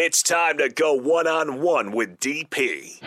[0.00, 3.00] It's time to go one on one with DP.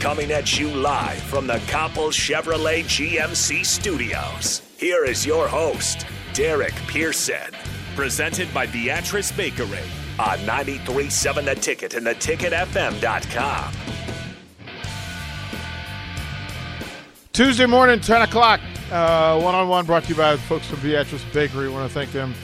[0.00, 4.62] Coming at you live from the Coppel Chevrolet GMC studios.
[4.78, 7.54] Here is your host, Derek Pearson.
[7.94, 9.84] Presented by Beatrice Bakery.
[10.18, 13.74] On 93.7 The Ticket and theticketfm.com.
[17.34, 21.24] Tuesday morning, 10 o'clock, one on one brought to you by the folks from Beatrice
[21.34, 21.66] Bakery.
[21.66, 22.34] I want to thank them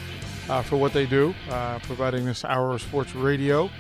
[0.48, 3.70] uh, for what they do, uh, providing this hour of sports radio.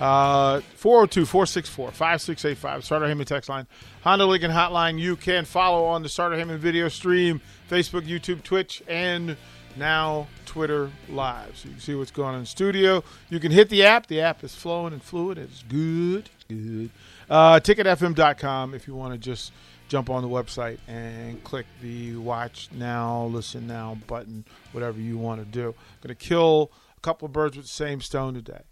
[0.00, 3.66] Uh, 402 464 5685, Sartor Hamann text line.
[4.02, 4.98] Honda Lincoln Hotline.
[4.98, 9.36] You can follow on the Sartor Hamann video stream, Facebook, YouTube, Twitch, and
[9.76, 11.56] now Twitter Live.
[11.56, 13.04] So you can see what's going on in studio.
[13.30, 14.08] You can hit the app.
[14.08, 15.38] The app is flowing and fluid.
[15.38, 16.28] It's good.
[16.48, 16.90] Good.
[17.30, 19.52] Uh, ticketfm.com if you want to just
[19.94, 25.40] jump on the website and click the watch now, listen now button, whatever you want
[25.40, 25.72] to do.
[26.02, 28.62] Going to kill a couple of birds with the same stone today.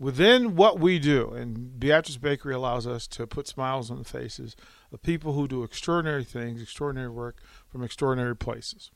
[0.00, 4.56] Within what we do, and Beatrice Bakery allows us to put smiles on the faces
[4.92, 8.90] of people who do extraordinary things, extraordinary work from extraordinary places.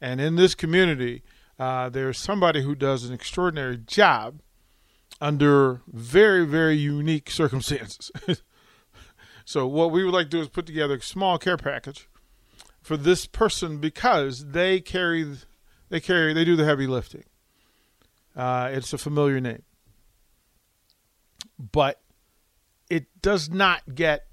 [0.00, 1.22] And in this community,
[1.58, 4.40] uh, there's somebody who does an extraordinary job
[5.20, 8.10] under very, very unique circumstances.
[9.44, 12.08] so, what we would like to do is put together a small care package
[12.80, 15.36] for this person because they carry,
[15.88, 17.24] they carry, they do the heavy lifting.
[18.34, 19.62] Uh, it's a familiar name,
[21.58, 22.00] but
[22.88, 24.26] it does not get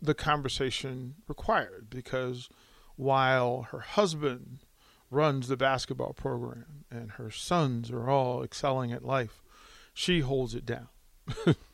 [0.00, 2.48] the conversation required because
[2.96, 4.60] while her husband
[5.10, 9.42] runs the basketball program and her sons are all excelling at life,
[9.94, 10.88] she holds it down.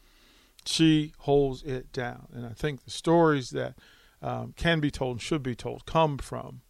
[0.67, 2.29] she holds it down.
[2.33, 3.75] And I think the stories that
[4.23, 6.62] um, can be told and should be told come from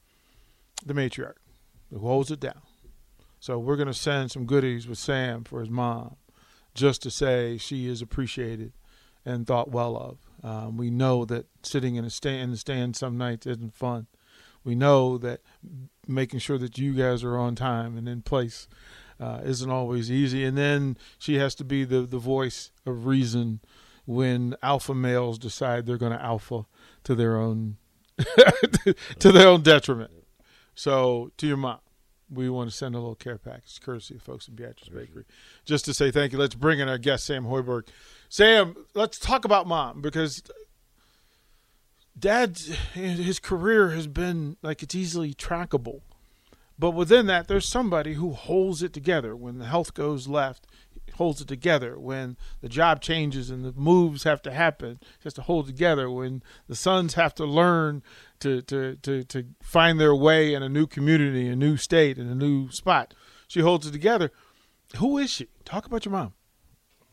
[0.84, 1.36] the matriarch
[1.90, 2.62] who holds it down.
[3.38, 6.16] So we're going to send some goodies with Sam for his mom
[6.74, 8.72] just to say she is appreciated
[9.24, 10.18] and thought well of.
[10.42, 14.06] Um, we know that sitting in a stand in the stand some nights isn't fun.
[14.64, 15.40] We know that
[16.06, 18.66] making sure that you guys are on time and in place
[19.20, 20.44] uh, isn't always easy.
[20.44, 23.60] And then she has to be the, the voice of reason
[24.06, 26.66] when alpha males decide they're going to alpha
[27.04, 27.76] to their own
[29.18, 30.10] to their own detriment.
[30.74, 31.78] So to your mom,
[32.30, 35.24] we want to send a little care package, courtesy of folks at Beatrice Bakery,
[35.64, 36.38] just to say thank you.
[36.38, 37.88] Let's bring in our guest, Sam Hoiberg.
[38.28, 40.42] Sam, let's talk about mom because
[42.18, 42.58] dad,
[42.94, 46.00] his career has been like it's easily trackable.
[46.76, 49.36] But within that, there's somebody who holds it together.
[49.36, 50.66] When the health goes left,
[51.14, 51.98] holds it together.
[51.98, 56.10] When the job changes and the moves have to happen, he has to hold together.
[56.10, 58.02] When the sons have to learn
[58.40, 62.28] to, to, to, to find their way in a new community, a new state, in
[62.28, 63.14] a new spot,
[63.48, 64.30] she holds it together.
[64.98, 65.48] Who is she?
[65.64, 66.34] Talk about your mom.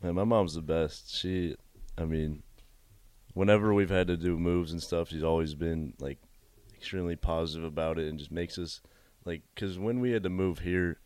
[0.02, 1.14] Man, my mom's the best.
[1.14, 1.56] She,
[1.96, 2.42] I mean,
[3.34, 6.18] whenever we've had to do moves and stuff, she's always been like
[6.76, 8.80] extremely positive about it and just makes us
[9.24, 10.98] like because when we had to move here,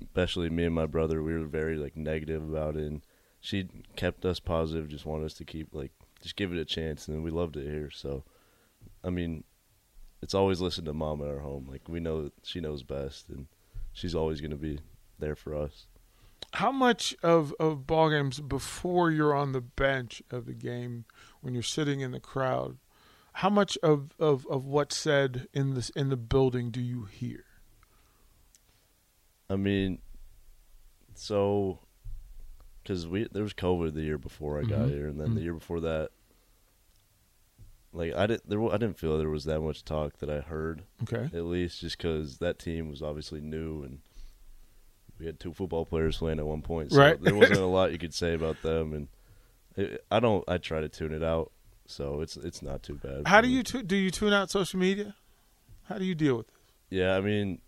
[0.00, 3.02] especially me and my brother, we were very like negative about it, and
[3.40, 7.08] she kept us positive, just wanted us to keep like just give it a chance,
[7.08, 7.90] and we loved it here.
[7.90, 8.24] So,
[9.04, 9.44] I mean,
[10.22, 11.68] it's always listen to mom at our home.
[11.70, 13.46] Like we know she knows best, and
[13.92, 14.80] she's always going to be
[15.18, 15.86] there for us.
[16.54, 21.04] How much of of ball games before you're on the bench of the game,
[21.40, 22.78] when you're sitting in the crowd,
[23.36, 27.44] how much of, of, of what's said in this in the building do you hear?
[29.48, 30.00] I mean,
[31.14, 31.78] so
[32.82, 34.90] because we there was COVID the year before I got Mhm.
[34.90, 35.34] here, and then Mhm.
[35.36, 36.10] the year before that,
[37.92, 40.82] like I didn't there I didn't feel there was that much talk that I heard
[41.02, 41.30] Okay.
[41.36, 44.00] at least just because that team was obviously new and
[45.18, 47.20] we had two football players playing at one point, so Right.
[47.20, 49.08] there wasn't a lot you could say about them, and
[49.76, 51.52] it, I don't I try to tune it out,
[51.86, 53.26] so it's it's not too bad.
[53.26, 53.54] How do me.
[53.54, 55.14] you tu- do you tune out social media?
[55.84, 56.54] How do you deal with it?
[56.90, 57.60] Yeah, I mean,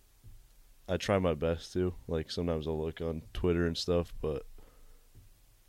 [0.89, 1.95] I try my best to.
[2.07, 4.47] Like sometimes I'll look on Twitter and stuff, but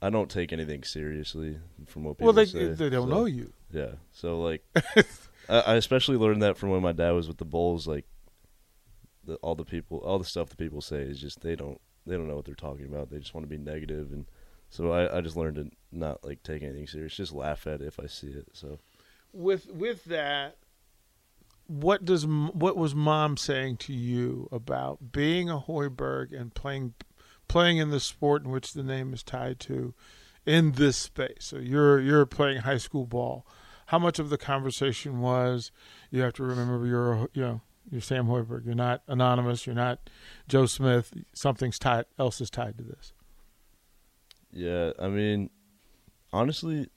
[0.02, 1.58] I don't take anything seriously
[1.88, 2.36] from what people say.
[2.36, 2.74] Well, they say.
[2.74, 3.52] they don't so, know you.
[3.72, 4.64] Yeah, so like,
[5.50, 7.88] I, I especially learned that from when my dad was with the Bulls.
[7.88, 8.06] Like,
[9.26, 12.16] the, all the people, all the stuff the people say is just they don't they
[12.16, 13.10] don't know what they're talking about.
[13.10, 14.26] They just want to be negative, and
[14.70, 17.16] so I, I just learned to not like take anything serious.
[17.16, 18.48] Just laugh at it if I see it.
[18.54, 18.80] So
[19.34, 20.58] With with that,
[21.70, 26.96] what does what was mom saying to you about being a Hoiberg and playing
[27.48, 29.94] playing in the sport in which the name is tied to
[30.48, 31.42] in this space?
[31.42, 33.46] So you're you're playing high school ball.
[33.88, 35.72] How much of the conversation was
[36.10, 37.62] you have to remember you're you know
[37.92, 38.66] you're Sam Hoiberg.
[38.66, 39.68] You're not anonymous.
[39.68, 40.10] You're not
[40.48, 41.14] Joe Smith.
[41.34, 43.14] Something's tied else is tied to this.
[44.52, 45.52] Yeah, I mean,
[46.34, 46.90] honestly,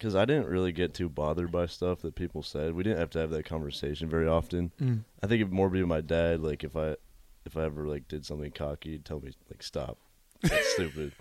[0.00, 2.74] because I didn't really get too bothered by stuff that people said.
[2.74, 4.72] We didn't have to have that conversation very often.
[4.80, 5.00] Mm.
[5.22, 6.40] I think it'd more be my dad.
[6.40, 6.96] Like if I
[7.44, 9.98] if I ever like did something cocky, he'd tell me like stop,
[10.42, 11.12] that's stupid.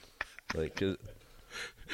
[0.55, 0.97] Like, 'cause-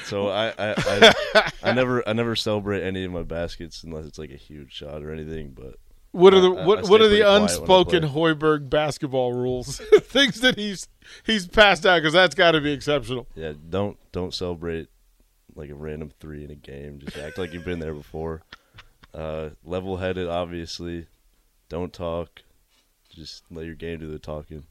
[0.04, 4.20] so I I, I I never I never celebrate any of my baskets unless it's
[4.20, 5.52] like a huge shot or anything.
[5.56, 5.76] But
[6.12, 8.04] What are the I- what, what are the quiet when I unspoken.
[8.04, 9.78] Hoiberg basketball rules?
[10.02, 10.88] Things that he's
[11.26, 13.28] he's passed out because that's got to be exceptional.
[13.36, 14.90] yeah, don't don't celebrate
[15.56, 17.00] like a random three in a game.
[17.00, 18.44] Just act like you've been there before.
[19.14, 21.08] Uh, level headed, obviously.
[21.70, 22.42] Don't talk.
[23.10, 24.66] Just let your game do the talking.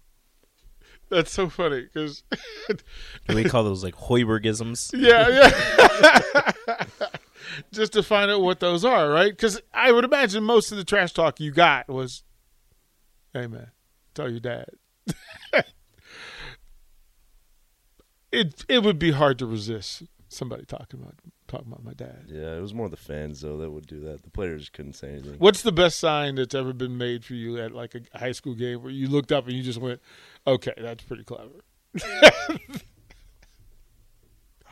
[1.09, 2.23] That's so funny because
[3.29, 4.93] we call those like Hoibergisms?
[4.97, 6.53] yeah yeah.
[7.73, 9.31] Just to find out what those are, right?
[9.31, 12.25] Because I would imagine most of the trash talk you got was,
[13.33, 13.71] "Hey man,
[14.15, 14.67] tell your dad."
[18.33, 20.03] it it would be hard to resist
[20.35, 21.15] somebody talking about
[21.47, 22.25] talking about my dad.
[22.27, 24.23] Yeah, it was more the fans though that would do that.
[24.23, 25.37] The players couldn't say anything.
[25.39, 28.55] What's the best sign that's ever been made for you at like a high school
[28.55, 30.01] game where you looked up and you just went,
[30.47, 31.65] "Okay, that's pretty clever."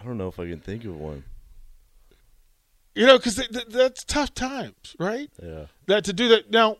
[0.02, 1.24] I don't know if I can think of one.
[2.94, 5.30] You know, because th- th- that's tough times, right?
[5.42, 5.66] Yeah.
[5.86, 6.50] That to do that.
[6.50, 6.76] Now,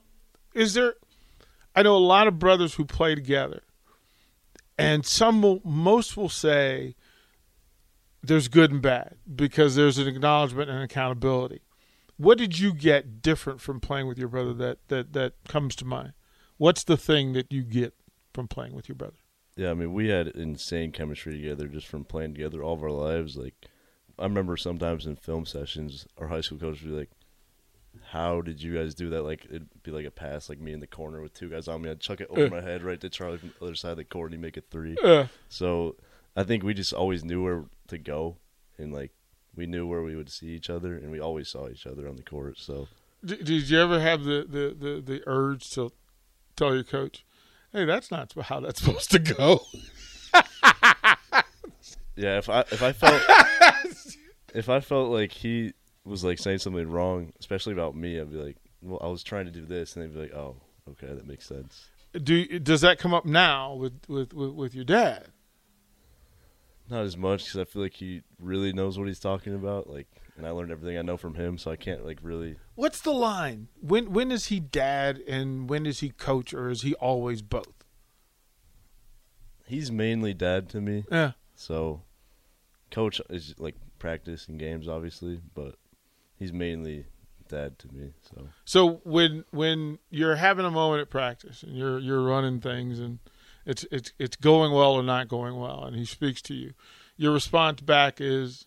[0.55, 0.94] is there?
[1.75, 3.62] I know a lot of brothers who play together,
[4.76, 6.96] and some will, most will say
[8.22, 11.60] there's good and bad because there's an acknowledgement and accountability.
[12.16, 15.84] What did you get different from playing with your brother that that that comes to
[15.84, 16.12] mind?
[16.56, 17.94] What's the thing that you get
[18.32, 19.16] from playing with your brother?
[19.56, 22.90] Yeah, I mean, we had insane chemistry together just from playing together all of our
[22.90, 23.36] lives.
[23.36, 23.54] Like,
[24.19, 27.10] I remember sometimes in film sessions, our high school coach would be like,
[28.10, 30.80] "How did you guys do that?" Like, it'd be like a pass, like me in
[30.80, 31.90] the corner with two guys on me.
[31.90, 32.50] I'd chuck it over Uh.
[32.50, 34.56] my head right to Charlie from the other side of the court, and he'd make
[34.56, 34.96] a three.
[35.02, 35.96] Uh, So,
[36.36, 38.36] I think we just always knew where to go,
[38.78, 39.12] and like
[39.54, 42.16] we knew where we would see each other, and we always saw each other on
[42.16, 42.58] the court.
[42.58, 42.88] So,
[43.24, 45.92] d- did you ever have the, the, the, the urge to
[46.56, 47.24] tell your coach,
[47.72, 49.60] "Hey, that's not how that's supposed to go"?
[52.16, 53.22] yeah, if I if I felt
[54.54, 55.72] if I felt like he
[56.04, 59.46] was like saying something wrong, especially about me, I'd be like, "Well, I was trying
[59.46, 60.56] to do this," and they'd be like, "Oh,
[60.90, 64.84] okay, that makes sense." Do does that come up now with with with, with your
[64.84, 65.28] dad?
[66.92, 69.88] Not as much because I feel like he really knows what he's talking about.
[69.88, 72.56] Like, and I learned everything I know from him, so I can't like really.
[72.74, 73.68] What's the line?
[73.80, 77.72] When when is he dad and when is he coach or is he always both?
[79.66, 81.32] He's mainly dad to me, Yeah.
[81.54, 82.02] so
[82.90, 85.76] coach is like practice and games, obviously, but
[86.38, 87.06] he's mainly
[87.48, 88.12] dad to me.
[88.20, 92.98] So So when when you're having a moment at practice and you're you're running things
[93.00, 93.18] and
[93.66, 96.72] it's it's it's going well or not going well and he speaks to you,
[97.16, 98.64] your response back is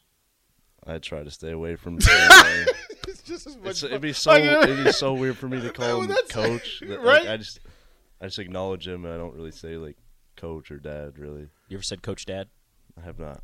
[0.88, 2.00] I try to stay away from.
[2.00, 2.68] saying
[3.08, 5.70] it's just as It's, it'd be so Like, it'd be so weird for me to
[5.74, 6.80] call him Well, that's- coach.
[6.82, 7.28] that, like, right?
[7.30, 7.60] I just
[8.22, 9.04] I just acknowledge him.
[9.06, 9.98] and I don't really say like
[10.38, 11.18] coach or dad.
[11.18, 12.48] Really, You ever said Coach Dad?
[12.98, 13.42] I have not.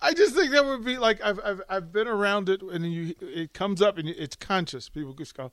[0.00, 3.14] I just think that would be like I've I've I've been around it and you
[3.20, 4.88] it comes up and it's conscious.
[4.88, 5.52] People just go,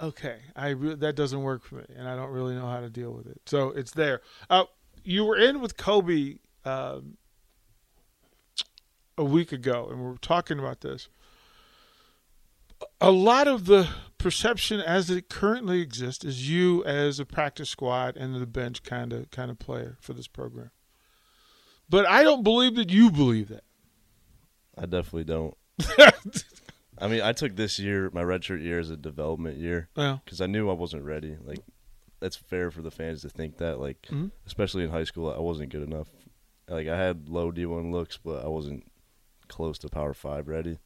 [0.00, 2.90] okay, I re- that doesn't work for me, and I don't really know how to
[2.90, 3.40] deal with it.
[3.46, 4.20] So it's there.
[4.48, 4.64] Uh,
[5.02, 7.16] you were in with Kobe um,
[9.16, 11.08] a week ago, and we were talking about this.
[13.00, 18.16] A lot of the perception as it currently exists is you as a practice squad
[18.16, 20.70] and the bench kind of kind of player for this program.
[21.88, 23.64] But I don't believe that you believe that.
[24.76, 25.54] I definitely don't.
[27.04, 30.40] I mean, I took this year, my redshirt year, as a development year well, because
[30.40, 31.36] I knew I wasn't ready.
[31.44, 31.60] Like,
[32.20, 33.78] that's fair for the fans to think that.
[33.78, 34.30] Like, Mhm.
[34.46, 36.08] especially in high school, I wasn't good enough.
[36.68, 38.90] Like, I had low D one looks, but I wasn't
[39.48, 40.78] close to Power Five ready.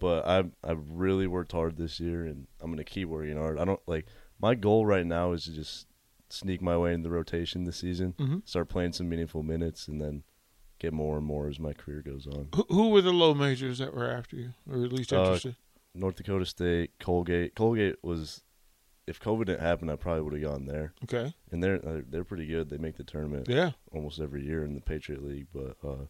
[0.00, 3.58] But I I really worked hard this year, and I'm gonna keep working hard.
[3.58, 4.06] I don't like
[4.40, 5.86] my goal right now is to just
[6.30, 8.42] sneak my way in the rotation this season, Mhm.
[8.46, 10.24] start playing some meaningful minutes, and then
[10.78, 12.48] get more and more as my career goes on.
[12.54, 15.56] who, who were the low majors that were after you, or at least Uh, interested?
[15.94, 17.54] North Dakota State, Colgate.
[17.56, 18.42] Colgate was,
[19.06, 20.92] if COVID didn't happen, I probably would have gone there.
[21.04, 22.68] okay, And they're uh, they're pretty good.
[22.70, 25.46] They make the tournament yeah, almost every year in the Patriot League.
[25.52, 26.06] But uh,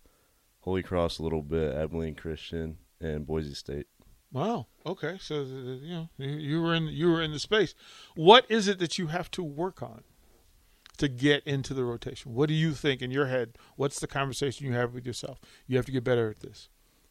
[0.60, 3.86] Holy Cross a little bit, Abilene Christian, and Boise State.
[4.32, 5.16] wow, okay.
[5.20, 7.74] So th- you know you were in you were in the space.
[8.16, 10.02] What is it that you have to work on
[10.98, 12.34] to get into the rotation?
[12.34, 13.56] What do you think in your head?
[13.76, 15.40] What's the conversation you have with yourself?
[15.66, 16.68] You have to get better at this.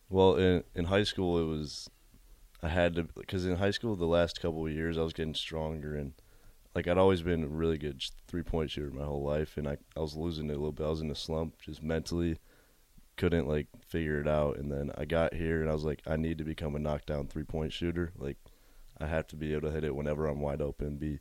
[0.09, 1.89] Well, in in high school, it was
[2.61, 5.33] I had to because in high school the last couple of years I was getting
[5.33, 6.13] stronger and
[6.77, 9.77] like I'd always been a really good three point shooter my whole life, and I
[9.95, 10.85] I was losing it a little bit.
[10.85, 12.37] I was in a slump, just mentally
[13.15, 14.57] couldn't like figure it out.
[14.57, 17.25] And then I got here, and I was like, I need to become a knockdown
[17.25, 18.11] three point shooter.
[18.15, 18.37] Like
[18.99, 21.19] I have to be able to hit it whenever I'm wide open, be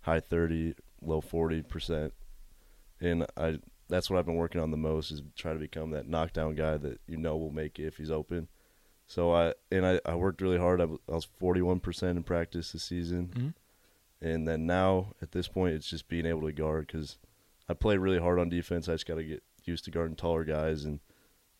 [0.00, 2.12] high thirty, low forty percent,
[3.00, 6.06] and I that's what I've been working on the most is try to become that
[6.08, 8.48] knockdown guy that you know will make it if he's open.
[9.06, 10.80] So I and I, I worked really hard.
[10.80, 13.28] I was, I was 41% in practice this season.
[13.34, 13.54] Mhm.
[14.20, 17.18] And then now at this point it's just being able to guard cuz
[17.68, 18.88] I play really hard on defense.
[18.88, 21.00] I just got to get used to guarding taller guys and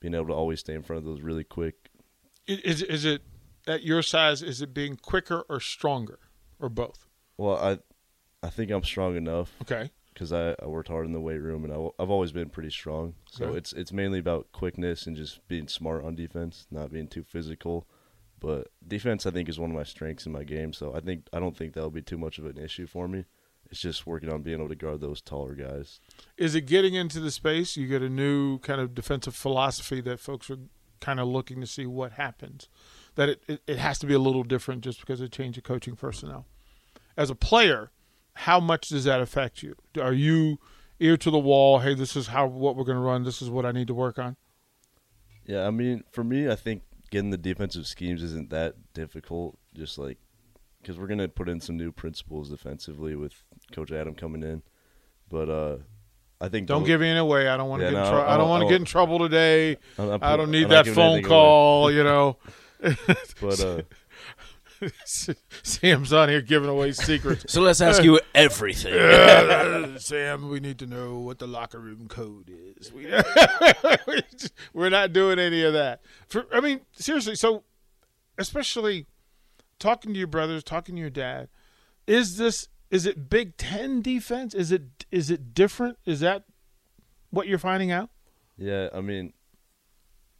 [0.01, 1.91] being able to always stay in front of those really quick.
[2.47, 3.23] Is is it
[3.67, 4.43] at your size?
[4.43, 6.19] Is it being quicker or stronger,
[6.59, 7.07] or both?
[7.37, 7.79] Well, I
[8.43, 9.91] I think I'm strong enough Okay.
[10.15, 12.71] because I, I worked hard in the weight room and I, have always been pretty
[12.71, 13.15] strong.
[13.31, 13.59] So Okay.
[13.59, 17.87] it's it's mainly about quickness and just being smart on defense, not being too physical.
[18.41, 20.73] But defense, I think, is one of my strengths in my game.
[20.73, 23.25] So I think I don't think that'll be too much of an issue for me.
[23.71, 26.01] It's just working on being able to guard those taller guys.
[26.39, 27.77] Is it getting into the space?
[27.77, 30.57] You get a new kind of defensive philosophy that folks are
[31.01, 32.69] kind of looking to see what happens.
[33.17, 35.65] That it, it, it has to be a little different just because of change of
[35.65, 36.47] coaching personnel.
[37.17, 37.91] As a player,
[38.43, 39.75] how much does that affect you?
[40.01, 40.59] Are you
[41.01, 41.81] ear to the wall?
[41.81, 43.25] Hey, this is how what we're going to run.
[43.25, 44.37] This is what I need to work on.
[45.45, 49.59] Yeah, I mean, for me, I think getting the defensive schemes isn't that difficult.
[49.75, 50.19] Just like
[50.83, 53.43] because we're gonna put in some new principles defensively with
[53.73, 54.63] Coach Adam coming in,
[55.29, 55.77] but uh,
[56.41, 57.49] I think Don't those- give any away.
[57.49, 57.99] I don't want to Yeah, get.
[57.99, 59.77] in no, trou- I I don't don't- want to get in trouble today.
[59.99, 61.23] I'm not I don't need I'm that phone away.
[61.23, 61.91] call.
[61.93, 62.37] You know.
[63.41, 63.83] But uh,
[65.05, 67.53] Sam's on here giving away secrets.
[67.53, 68.95] So let's ask you everything.
[68.95, 72.93] Uh, Sam, we need to know what the locker room code is.
[72.93, 73.07] We,
[74.73, 76.01] we're not doing any of that.
[76.27, 77.35] For I mean, seriously.
[77.35, 77.65] So,
[78.39, 79.07] especially
[79.79, 81.49] talking to your brothers, talking to your dad,
[82.07, 84.55] is this is it Big Ten defense?
[84.55, 85.99] Is it is it different?
[86.05, 86.45] Is that
[87.31, 88.11] what you're finding out?
[88.59, 89.33] yeah, I mean,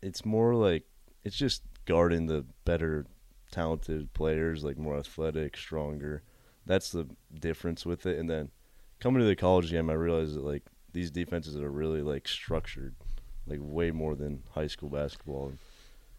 [0.03, 0.85] it's more like
[1.25, 3.07] it's just guarding the better,
[3.51, 6.23] talented players, like more athletic, stronger.
[6.67, 7.07] That's the
[7.39, 8.19] difference with it.
[8.19, 8.51] And then
[9.01, 12.95] coming to the college game, I realized that like these defenses are really like structured,
[13.47, 15.53] like way more than high school basketball.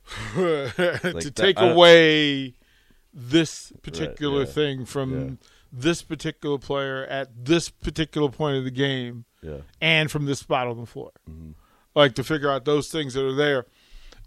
[0.36, 2.56] to that- take away
[3.14, 4.46] this particular yeah.
[4.46, 5.36] thing from Yeah.
[5.72, 10.68] this particular player at this particular point of the game Yeah, and from this spot
[10.68, 11.12] on the floor.
[11.30, 11.54] Mhm.
[11.96, 13.66] Like to figure out those things that are there.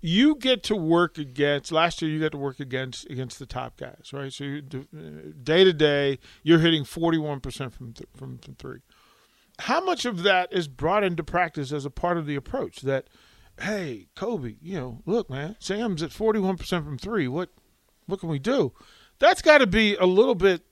[0.05, 1.71] You get to work against.
[1.71, 4.33] Last year, you got to work against against the top guys, right?
[4.33, 8.81] So day to day, you're hitting forty one percent from th- from from three.
[9.61, 12.81] How much of that is brought into practice as a part of the approach?
[12.81, 13.07] That,
[13.61, 17.29] hey, Kobe, you know, look, man, Sam's at forty one percent from three.
[17.29, 17.51] What
[18.07, 18.73] what can we do?
[19.21, 20.63] That's got to be a little bit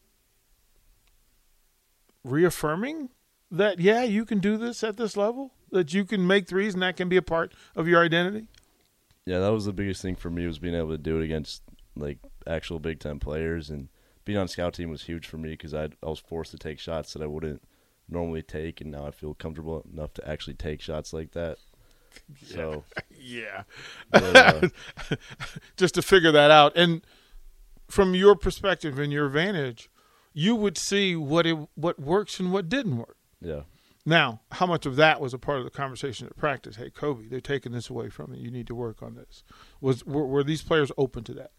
[2.24, 3.10] reaffirming
[3.48, 5.54] that yeah, you can do this at this level.
[5.70, 8.48] That you can make threes and that can be a part of your identity.
[9.26, 11.62] Yeah, that was the biggest thing for me was being able to do it against
[11.96, 13.88] like actual Big Ten players, and
[14.24, 16.78] being on scout team was huge for me because I I was forced to take
[16.78, 17.62] shots that I wouldn't
[18.08, 21.58] normally take, and now I feel comfortable enough to actually take shots like that.
[22.44, 22.82] So,
[23.16, 23.62] Yeah.
[24.10, 24.68] but, uh,
[25.76, 26.76] Just to figure that out.
[26.76, 27.02] And
[27.88, 29.88] from your perspective and your vantage,
[30.32, 33.16] you would see what it what works and what didn't work.
[33.40, 33.60] yeah,
[34.10, 36.74] Now, how much of that was a part of the conversation at practice?
[36.74, 38.42] Hey, Kobe, they're taking this away from you.
[38.42, 39.44] You need to work on this.
[39.80, 41.52] Was were, were these players open to that?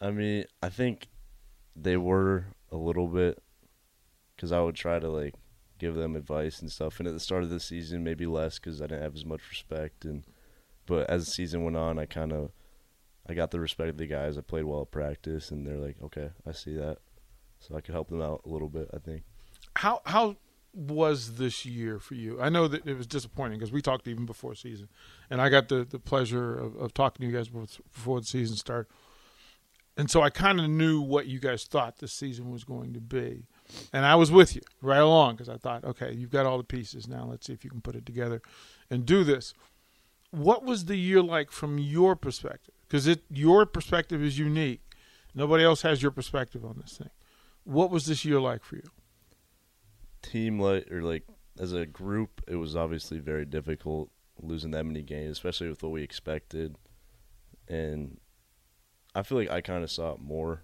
[0.00, 1.08] I mean, I think
[1.76, 3.42] they were a little bit
[4.34, 5.34] because I would try to like
[5.78, 6.98] give them advice and stuff.
[6.98, 9.42] And at the start of the season, maybe less because I didn't have as much
[9.50, 10.06] respect.
[10.06, 10.24] And
[10.86, 12.50] but as the season went on, I kind of
[13.28, 14.38] I got the respect of the guys.
[14.38, 16.96] I played well at practice, and they're like, okay, I see that,
[17.60, 18.88] so I could help them out a little bit.
[18.94, 19.24] I think.
[19.76, 20.36] How how
[20.74, 22.40] was this year for you?
[22.40, 24.88] I know that it was disappointing because we talked even before season,
[25.30, 28.26] and I got the the pleasure of, of talking to you guys before, before the
[28.26, 28.90] season started,
[29.96, 33.00] and so I kind of knew what you guys thought the season was going to
[33.00, 33.44] be,
[33.92, 36.64] and I was with you right along because I thought, okay, you've got all the
[36.64, 37.26] pieces now.
[37.30, 38.40] Let's see if you can put it together
[38.90, 39.52] and do this.
[40.30, 42.74] What was the year like from your perspective?
[42.88, 44.80] Because it your perspective is unique.
[45.34, 47.10] Nobody else has your perspective on this thing.
[47.64, 48.90] What was this year like for you?
[50.22, 51.24] Team like or like
[51.58, 54.10] as a group, it was obviously very difficult
[54.40, 56.76] losing that many games, especially with what we expected.
[57.68, 58.18] And
[59.14, 60.62] I feel like I kind of saw it more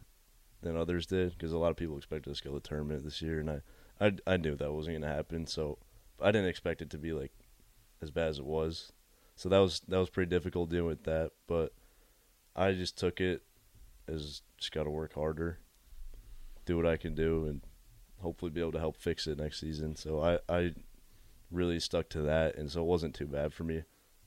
[0.62, 3.04] than others did because a lot of people expected us to go to the tournament
[3.04, 3.60] this year, and I,
[4.00, 5.46] I, I knew that wasn't going to happen.
[5.46, 5.78] So
[6.20, 7.32] I didn't expect it to be like
[8.02, 8.92] as bad as it was.
[9.36, 11.32] So that was that was pretty difficult dealing with that.
[11.46, 11.72] But
[12.56, 13.42] I just took it
[14.08, 15.60] as just got to work harder,
[16.64, 17.60] do what I can do, and
[18.20, 19.96] hopefully be able to help fix it next season.
[19.96, 20.74] So I I
[21.50, 23.82] really stuck to that, and so it wasn't too bad for me.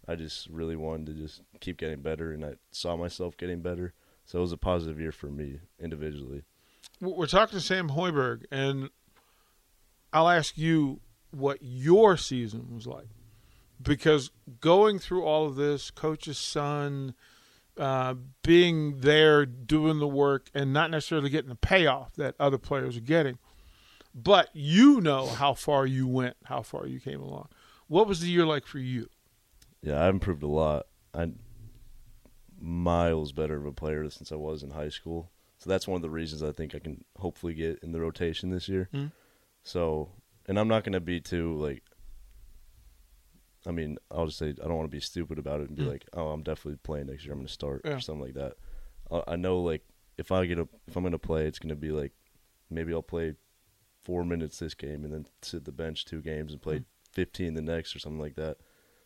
[0.08, 3.94] I just really wanted to just keep getting better, and I saw myself getting better.
[4.26, 6.44] So it was a positive year for me individually.
[7.00, 8.90] We're talking to Sam Hoiberg, and
[10.14, 13.08] I'll ask you what your season was like.
[13.82, 14.30] Because
[14.60, 17.16] going through all of this, coach's son,
[17.78, 22.96] uh, being there, doing the work, and not necessarily getting the payoff that other players
[22.96, 23.40] are getting,
[24.14, 27.48] but you know how far you went, how far you came along.
[27.88, 29.08] What was the year like for you?
[29.82, 30.88] Yeah, I've improved a lot.
[31.14, 31.40] I'm
[32.60, 35.32] miles better of a player since I was in high school.
[35.58, 38.50] So that's one of the reasons I think I can hopefully get in the rotation
[38.50, 38.90] this year.
[38.94, 39.12] Mm.
[39.64, 40.10] So,
[40.48, 41.84] and I'm not going to be too like.
[43.68, 45.84] I mean, I'll just say I don't want to be stupid about it and be
[45.84, 45.90] Mm.
[45.90, 47.34] like, "Oh, I'm definitely playing next year.
[47.34, 47.92] I'm going to start Yeah.
[47.98, 48.54] or something like that."
[49.12, 49.84] I, I know, like,
[50.18, 52.12] if I get a, if I'm going to play, it's going to be like,
[52.72, 53.36] maybe I'll play
[54.04, 56.86] four minutes this game and then sit the bench two games and play Mm.
[57.12, 58.58] 15 the next or something like that.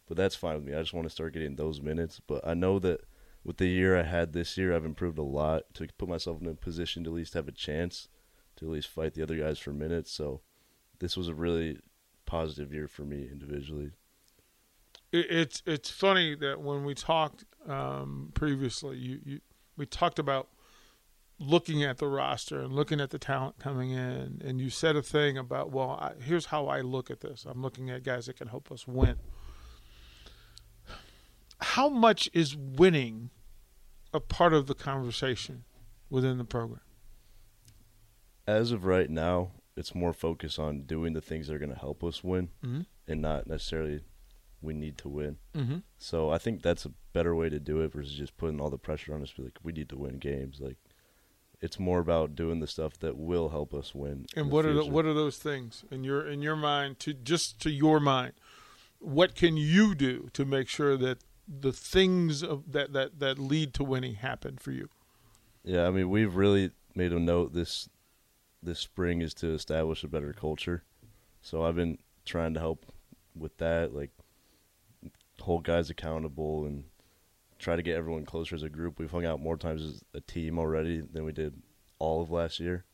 [0.07, 0.75] But that's fine with me.
[0.75, 2.19] I just want to start getting those minutes.
[2.19, 3.01] But I know that
[3.43, 6.47] with the year I had this year, I've improved a lot to put myself in
[6.47, 8.07] a position to at least have a chance
[8.57, 10.11] to at least fight the other guys for minutes.
[10.11, 10.41] So
[10.99, 11.79] this was a really
[12.25, 13.91] positive year for me individually.
[15.11, 19.39] It's it's funny that when we talked um, previously, you, you
[19.77, 20.49] we talked about
[21.39, 25.01] looking at the roster and looking at the talent coming in, and you said a
[25.01, 27.45] thing about, well, I, here's how I look at this.
[27.47, 29.17] I'm looking at guys that can help us win.
[31.59, 33.29] How much is winning
[34.13, 35.63] a part of the conversation
[36.09, 36.81] within the program?
[38.47, 41.79] As of right now, it's more focused on doing the things that are going to
[41.79, 42.81] help us win Mm-hmm.
[43.07, 44.01] and not necessarily
[44.61, 45.37] we need to win.
[45.55, 45.77] Mm-hmm.
[45.97, 48.77] So I think that's a better way to do it versus just putting all the
[48.77, 49.31] pressure on us.
[49.31, 50.59] To be like, we need to win games.
[50.59, 50.77] Like,
[51.61, 54.25] it's more about doing the stuff that will help us win.
[54.35, 57.13] in And what are the, what are those things in your in your mind to
[57.13, 58.33] just to your mind?
[58.99, 63.73] What can you do to make sure that the things of, that that that lead
[63.75, 64.89] to winning happen for you?
[65.63, 67.89] Yeah, I mean, we've really made a note this
[68.61, 70.83] this spring is to establish a better culture.
[71.41, 72.85] So I've been trying to help
[73.35, 74.11] with that, like
[75.39, 76.85] hold guys accountable and
[77.59, 78.99] try to get everyone closer as a group.
[78.99, 81.61] We've hung out more times as a team already than we did
[81.99, 82.85] all of last year.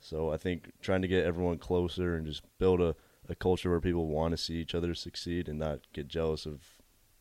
[0.00, 2.94] So I think trying to get everyone closer and just build a,
[3.28, 6.62] a culture where people want to see each other succeed and not get jealous of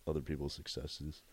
[0.08, 1.24] other people's successes.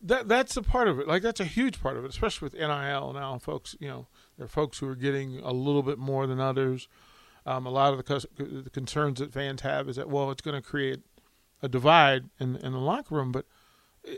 [0.00, 1.08] That that's a part of it.
[1.08, 3.38] Like that's a huge part of it, especially with NIL now.
[3.38, 6.88] Folks, you know, there are folks who are getting a little bit more than others.
[7.44, 10.60] Um, a lot of the, the concerns that fans have is that well, it's going
[10.60, 11.00] to create
[11.62, 13.32] a divide in in the locker room.
[13.32, 13.46] But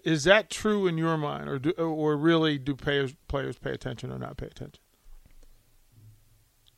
[0.05, 4.11] is that true in your mind, or do, or really do players players pay attention
[4.11, 4.83] or not pay attention?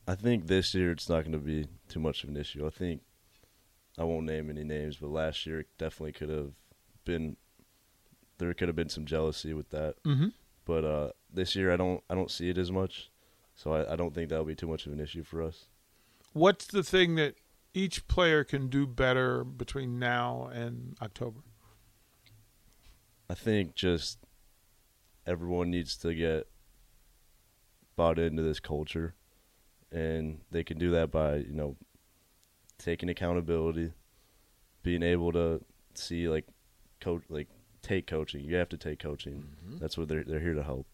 [0.07, 2.66] I think this year it's not going to be too much of an issue.
[2.66, 3.03] I think
[3.98, 6.53] I won't name any names, but last year it definitely could have
[7.05, 7.37] been
[8.38, 10.03] there could have been some jealousy with that.
[10.05, 10.29] Mm-hmm.
[10.64, 13.11] But uh, this year I don't I don't see it as much,
[13.55, 15.66] so I, I don't think that'll be too much of an issue for us.
[16.33, 17.35] What's the thing that
[17.75, 21.40] each player can do better between now and October?
[23.33, 24.18] I think just
[25.27, 26.49] everyone needs to get
[27.97, 29.14] bought into this culture,
[29.90, 31.77] and they can do that by you know
[32.77, 33.95] taking accountability,
[34.83, 35.64] being able to
[35.95, 36.45] see like
[37.01, 37.49] coach like
[37.81, 38.45] take coaching.
[38.45, 39.45] You have to take coaching.
[39.64, 39.79] Mm-hmm.
[39.79, 40.87] That's what they're they're here to help,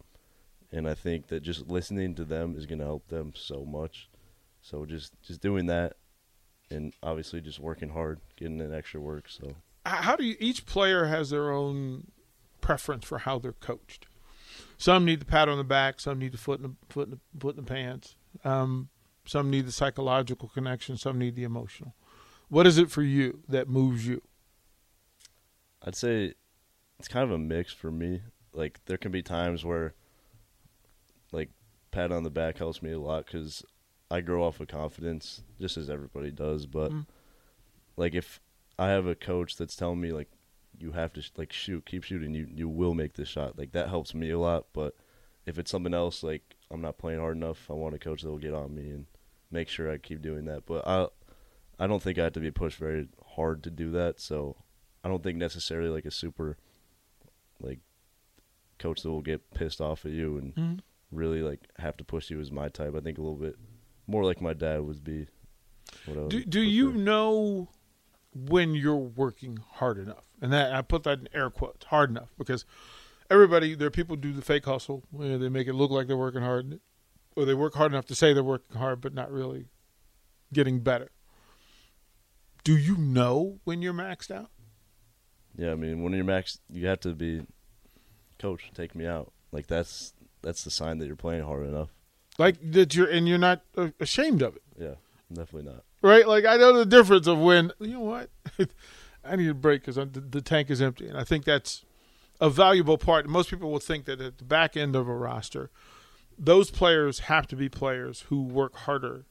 [0.71, 4.09] and I think that just listening to them is going to help them so much.
[4.63, 5.97] So just just doing that,
[6.71, 9.25] and obviously just working hard, getting in extra work.
[9.29, 9.57] So.
[9.85, 10.37] How do you?
[10.39, 12.09] Each player has their own
[12.69, 14.07] preference for how they're coached.
[14.77, 16.01] Some need the pat on the back.
[16.01, 18.15] Some need the foot in the foot in the, foot in the pants.
[18.45, 18.91] Um,
[19.25, 20.99] some need the psychological connection.
[20.99, 21.95] Some need the emotional.
[22.51, 24.21] What is it for you that moves you?
[25.83, 26.35] I'd say
[26.99, 28.21] it's kind of a mix for me.
[28.53, 29.95] Like there can be times where,
[31.33, 31.49] like,
[31.91, 33.65] pat on the back helps me a lot because
[34.11, 36.67] I grow off of confidence, just as everybody does.
[36.67, 37.07] But Mm.
[37.97, 38.41] like, if
[38.79, 40.29] I have a coach that's telling me like,
[40.79, 43.59] you have to sh- like shoot, keep shooting, you you will make this shot.
[43.59, 44.67] Like that helps me a lot.
[44.73, 44.95] But
[45.47, 48.31] if it's something else, like I'm not playing hard enough, I want a coach that
[48.31, 49.07] will get on me and
[49.51, 50.67] make sure I keep doing that.
[50.67, 51.07] But I,
[51.79, 54.21] I don't think I have to be pushed very hard to do that.
[54.21, 54.57] So
[55.03, 56.57] I don't think necessarily like a super
[57.61, 57.81] like
[58.79, 60.81] coach that will get pissed off at you and Mhm.
[61.11, 62.95] really like have to push you is my type.
[62.95, 63.57] I think a little bit
[64.07, 65.27] more like my dad would be.
[66.05, 67.69] What I Do Do you know
[68.35, 70.28] when you're working hard enough?
[70.41, 72.65] And that I put that in air quotes, hard enough, because
[73.31, 76.07] everybody there are people who do the fake hustle where they make it look like
[76.07, 76.79] they're working hard,
[77.37, 79.67] or they work hard enough to say they're working hard, but not really
[80.53, 81.11] getting better.
[82.65, 84.51] Do you know when you're maxed out?
[85.57, 87.43] Yeah, I mean, when you're maxed, you have to be,
[88.39, 89.33] coach, take me out.
[89.51, 91.89] Like that's that's the sign that you're playing hard enough.
[92.39, 94.95] Like that you're and you're not uh, ashamed of it, Yeah,
[95.33, 95.83] definitely not.
[96.03, 96.29] right?
[96.29, 98.31] Like I know the difference of when you know what
[99.29, 101.85] I need a break because the, the tank is empty, and I think that's
[102.41, 103.29] a valuable part.
[103.29, 105.71] Most people will think that at the back end of a roster,
[106.39, 109.25] those players have to be players who work harder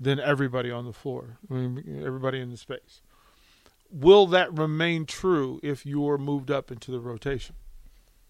[0.00, 3.00] than everybody on the floor, I mean, everybody in the space.
[3.90, 7.54] Will that remain true if you're moved up into the rotation?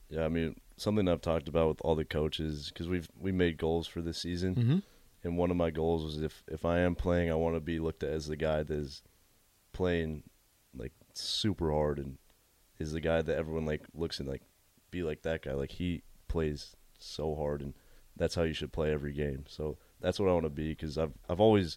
[0.09, 3.57] Yeah, I mean, something I've talked about with all the coaches because we've we made
[3.59, 4.83] goals for this season, Mhm.
[5.25, 7.79] and one of my goals was if if I am playing, I want to be
[7.81, 9.03] looked at as the guy that is
[9.73, 10.23] playing
[11.21, 12.19] super hard and
[12.79, 14.43] is the guy that everyone like looks and like
[14.91, 15.53] be like that guy.
[15.53, 17.75] Like he plays so hard, and
[18.17, 19.45] that's how you should play every game.
[19.49, 21.77] So that's what I want to be because I've I've always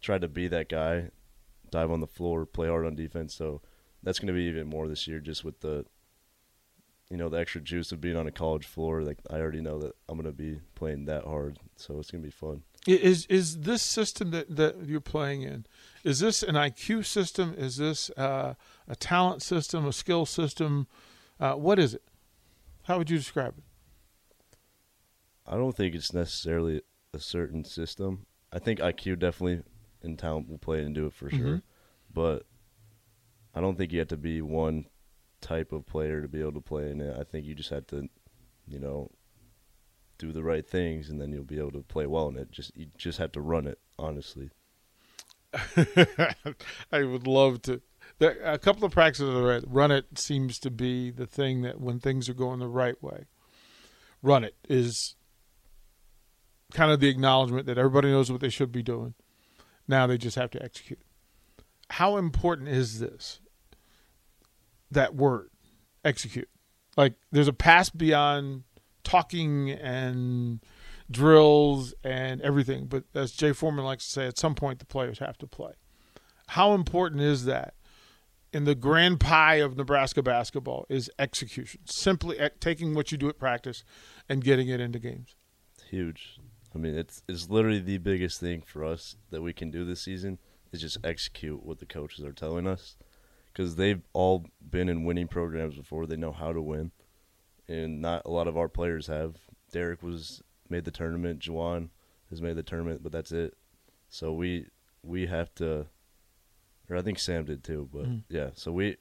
[0.00, 1.10] tried to be that guy,
[1.70, 3.34] dive on the floor, play hard on defense.
[3.34, 3.62] So
[4.02, 5.84] that's going to be even more this year, just with the
[7.10, 9.02] you know the extra juice of being on a college floor.
[9.02, 12.22] Like I already know that I'm going to be playing that hard, so it's going
[12.22, 12.62] to be fun.
[12.86, 15.66] Is is this system that, that you're playing in?
[16.02, 17.54] Is this an IQ system?
[17.56, 18.54] Is this uh,
[18.88, 19.86] a talent system?
[19.86, 20.88] A skill system?
[21.38, 22.02] Uh, what is it?
[22.84, 23.64] How would you describe it?
[25.46, 26.82] I don't think it's necessarily
[27.14, 28.26] a certain system.
[28.52, 29.62] I think IQ definitely
[30.02, 31.62] and talent will play into it for sure, Mhm.
[32.12, 32.46] but
[33.54, 34.86] I don't think you have to be one
[35.40, 37.16] type of player to be able to play in it.
[37.16, 38.08] I think you just have to,
[38.66, 39.10] you know,
[40.22, 42.52] do the right things, and then you'll be able to play well in it.
[42.52, 44.50] Just you just have to run it honestly.
[46.92, 47.82] I would love to.
[48.20, 49.64] A couple of practices.
[49.66, 53.24] Run it seems to be the thing that when things are going the right way,
[54.22, 55.16] run it is
[56.72, 59.14] kind of the acknowledgement that everybody knows what they should be doing.
[59.88, 61.00] Now they just have to execute.
[61.90, 63.40] How important is this?
[64.92, 65.50] That word,
[66.04, 66.48] execute.
[66.96, 68.62] Like there's a pass beyond
[69.04, 70.60] talking and
[71.10, 72.86] drills and everything.
[72.86, 75.72] But as Jay Foreman likes to say, at some point the players have to play.
[76.48, 77.74] How important is that
[78.52, 80.86] in the grand pie of Nebraska basketball?
[80.88, 83.84] Is execution simply taking what you do at practice
[84.28, 85.34] and getting it into games?
[85.88, 86.38] Huge.
[86.74, 90.02] I mean, it's it's literally the biggest thing for us that we can do this
[90.02, 90.38] season
[90.72, 92.96] is just execute what the coaches are telling us
[93.52, 96.06] because they've all been in winning programs before.
[96.06, 96.92] They know how to win,
[97.68, 99.36] and not a lot of our players have.
[99.72, 101.40] Derrick was made the tournament.
[101.40, 101.88] Juwan
[102.30, 103.54] has made the tournament, but that's it.
[104.08, 104.66] So we
[105.02, 105.86] we have to,
[106.88, 107.88] or I think Sam did too.
[107.92, 108.22] But Mm.
[108.28, 108.96] yeah, so we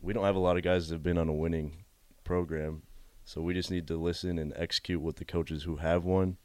[0.00, 1.84] we don't have a lot of guys that have been on a winning
[2.24, 2.82] program.
[3.24, 6.36] So we just need to listen and execute what the coaches who have won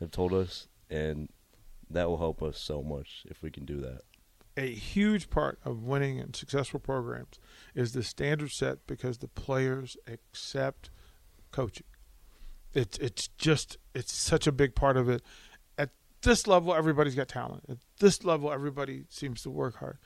[0.00, 1.28] have told us, and
[1.90, 4.02] that will help us so much if we can do that.
[4.56, 7.38] A huge part of winning and successful programs
[7.74, 10.90] is the standard set because the players accept
[11.50, 11.86] coaching.
[12.74, 15.22] It's it's just it's such a big part of it.
[15.78, 15.90] At
[16.22, 17.64] this level, everybody's got talent.
[17.68, 19.98] At this level, everybody seems to work hard.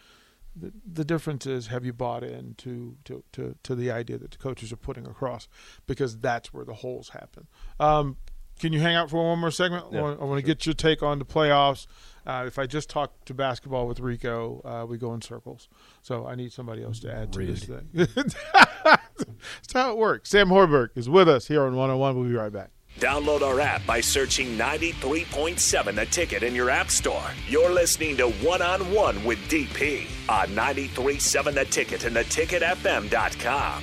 [0.55, 4.31] The, the difference is have you bought in to, to, to, to the idea that
[4.31, 5.49] the coaches are putting across
[5.87, 7.47] because that's where the holes happen.
[7.79, 8.17] Um,
[8.59, 9.87] can you hang out for one more segment?
[9.93, 10.41] Yeah, I want, I to sure.
[10.43, 11.87] get your take on the playoffs.
[12.27, 15.69] Uh, if I just talk to basketball with Rico, uh, we go in circles.
[16.03, 17.89] So I need somebody else to add to this thing.
[17.95, 20.31] That's how it works.
[20.31, 22.17] Sam Hoiberg is with us here on 101.
[22.17, 22.71] We'll be right back.
[22.99, 27.31] Download our app by searching 93.7 The Ticket in your app store.
[27.47, 33.83] You're listening to One on One with DP on 93.7 The Ticket and theticketfm.com.